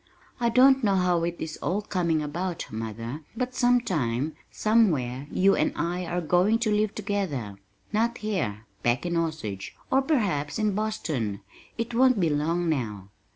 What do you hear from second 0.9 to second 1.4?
how it